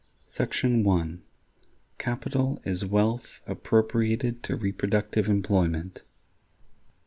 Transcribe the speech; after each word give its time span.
§1. 0.83 1.21
Capital 1.99 2.59
is 2.65 2.83
Wealth 2.83 3.39
Appropriated 3.45 4.41
to 4.41 4.55
Reproductive 4.55 5.29
Employment. 5.29 6.01